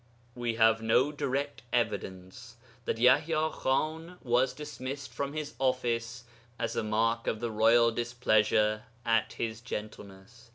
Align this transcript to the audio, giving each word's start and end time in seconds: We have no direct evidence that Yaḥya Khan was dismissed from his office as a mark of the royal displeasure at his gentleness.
We 0.33 0.55
have 0.55 0.81
no 0.81 1.11
direct 1.11 1.61
evidence 1.71 2.55
that 2.85 2.97
Yaḥya 2.97 3.51
Khan 3.53 4.17
was 4.23 4.51
dismissed 4.51 5.13
from 5.13 5.33
his 5.33 5.53
office 5.59 6.23
as 6.57 6.75
a 6.75 6.81
mark 6.81 7.27
of 7.27 7.39
the 7.39 7.51
royal 7.51 7.91
displeasure 7.91 8.85
at 9.05 9.33
his 9.33 9.61
gentleness. 9.61 10.49